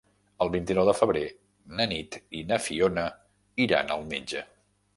[0.45, 1.21] El vint-i-nou de febrer
[1.81, 3.05] na Nit i na Fiona
[3.69, 4.43] iran al metge.